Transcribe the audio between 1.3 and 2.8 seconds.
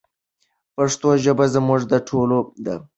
زموږ د ټولو ده.